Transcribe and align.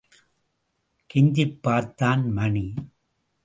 கெஞ்சிப் 1.13 1.59
பார்த்தான் 1.61 2.31
மணி. 2.31 2.73